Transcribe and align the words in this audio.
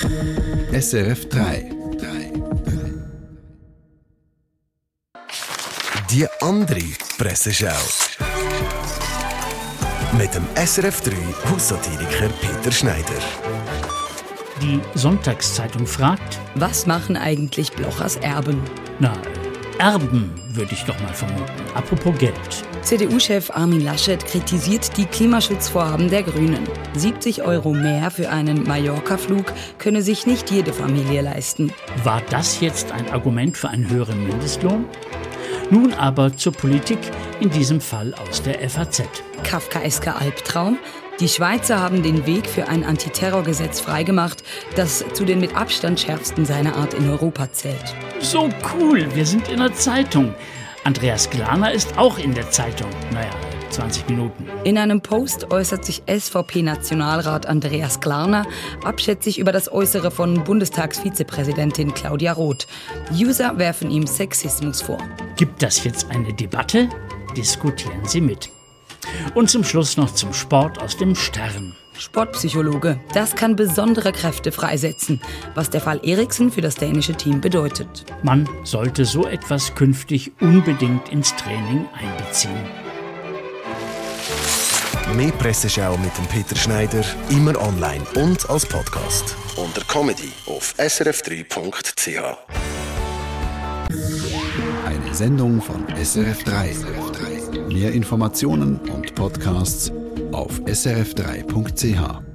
SRF 0.00 1.28
3. 1.28 1.70
Die 6.10 6.26
andere 6.40 6.80
Presseschau. 7.18 7.68
Mit 10.16 10.34
dem 10.34 10.46
SRF 10.56 11.02
3 11.02 11.12
Haussatiriker 11.50 12.28
Peter 12.40 12.72
Schneider. 12.72 13.04
Die 14.62 14.80
Sonntagszeitung 14.94 15.86
fragt, 15.86 16.38
Was 16.54 16.86
machen 16.86 17.16
eigentlich 17.16 17.70
Blochers 17.72 18.16
Erben? 18.16 18.62
na, 18.98 19.12
Erben 19.78 20.30
würde 20.54 20.72
ich 20.72 20.84
doch 20.84 20.98
mal 21.00 21.12
vermuten. 21.14 21.52
Apropos 21.74 22.16
Geld. 22.18 22.64
CDU-Chef 22.82 23.50
Armin 23.50 23.80
Laschet 23.80 24.24
kritisiert 24.24 24.96
die 24.96 25.06
Klimaschutzvorhaben 25.06 26.10
der 26.10 26.24
Grünen. 26.24 26.66
70 26.94 27.42
Euro 27.42 27.72
mehr 27.72 28.10
für 28.10 28.28
einen 28.28 28.64
Mallorca-Flug 28.64 29.52
könne 29.78 30.02
sich 30.02 30.26
nicht 30.26 30.50
jede 30.50 30.72
Familie 30.72 31.22
leisten. 31.22 31.72
War 32.02 32.20
das 32.30 32.60
jetzt 32.60 32.90
ein 32.90 33.08
Argument 33.10 33.56
für 33.56 33.68
einen 33.68 33.88
höheren 33.88 34.26
Mindestlohn? 34.26 34.84
Nun 35.70 35.94
aber 35.94 36.36
zur 36.36 36.52
Politik, 36.52 36.98
in 37.40 37.50
diesem 37.50 37.80
Fall 37.80 38.14
aus 38.14 38.42
der 38.42 38.68
FAZ. 38.68 39.04
Kafkaesker 39.44 40.20
Albtraum? 40.20 40.78
Die 41.20 41.28
Schweizer 41.28 41.78
haben 41.78 42.02
den 42.02 42.26
Weg 42.26 42.46
für 42.46 42.68
ein 42.68 42.84
Antiterrorgesetz 42.84 43.80
freigemacht, 43.80 44.42
das 44.74 45.04
zu 45.12 45.24
den 45.24 45.40
mit 45.40 45.54
Abstand 45.54 46.00
schärfsten 46.00 46.44
seiner 46.44 46.76
Art 46.76 46.94
in 46.94 47.08
Europa 47.08 47.52
zählt. 47.52 47.94
So 48.18 48.48
cool, 48.74 49.06
wir 49.14 49.24
sind 49.24 49.48
in 49.48 49.58
der 49.58 49.72
Zeitung. 49.72 50.34
Andreas 50.84 51.30
Glaner 51.30 51.72
ist 51.72 51.96
auch 51.96 52.18
in 52.18 52.34
der 52.34 52.50
Zeitung. 52.50 52.90
Naja, 53.12 53.30
20 53.70 54.08
Minuten. 54.08 54.48
In 54.64 54.76
einem 54.76 55.00
Post 55.00 55.52
äußert 55.52 55.84
sich 55.84 56.02
SVP-Nationalrat 56.08 57.46
Andreas 57.46 58.00
Glarner 58.00 58.46
abschätzig 58.82 59.38
über 59.38 59.52
das 59.52 59.70
Äußere 59.70 60.10
von 60.10 60.42
Bundestagsvizepräsidentin 60.42 61.94
Claudia 61.94 62.32
Roth. 62.32 62.66
User 63.12 63.58
werfen 63.58 63.90
ihm 63.90 64.08
Sexismus 64.08 64.82
vor. 64.82 64.98
Gibt 65.36 65.62
das 65.62 65.84
jetzt 65.84 66.10
eine 66.10 66.32
Debatte? 66.34 66.88
Diskutieren 67.36 68.04
Sie 68.04 68.20
mit. 68.20 68.50
Und 69.34 69.50
zum 69.50 69.62
Schluss 69.62 69.96
noch 69.96 70.12
zum 70.12 70.34
Sport 70.34 70.82
aus 70.82 70.96
dem 70.96 71.14
Stern. 71.14 71.76
Sportpsychologe, 71.98 72.98
das 73.14 73.34
kann 73.34 73.56
besondere 73.56 74.12
Kräfte 74.12 74.52
freisetzen, 74.52 75.20
was 75.54 75.70
der 75.70 75.80
Fall 75.80 76.00
Eriksen 76.02 76.50
für 76.50 76.60
das 76.60 76.74
dänische 76.74 77.14
Team 77.14 77.40
bedeutet. 77.40 78.04
Man 78.22 78.48
sollte 78.64 79.04
so 79.04 79.26
etwas 79.26 79.74
künftig 79.74 80.32
unbedingt 80.40 81.08
ins 81.10 81.34
Training 81.36 81.86
einbeziehen. 81.92 82.60
Mehr 85.16 85.32
Presseschau 85.32 85.96
mit 85.98 86.16
dem 86.16 86.26
Peter 86.26 86.56
Schneider, 86.56 87.04
immer 87.28 87.60
online 87.60 88.02
und 88.14 88.48
als 88.48 88.64
Podcast. 88.64 89.36
Unter 89.56 89.82
Comedy 89.82 90.32
auf 90.46 90.74
srf3.ch. 90.78 92.18
Eine 94.86 95.14
Sendung 95.14 95.60
von 95.60 95.84
SRF 96.02 96.44
3. 96.44 96.74
Mehr 97.68 97.92
Informationen 97.92 98.78
und 98.90 99.14
Podcasts 99.14 99.92
auf 100.32 100.60
srf3.ch. 100.60 102.31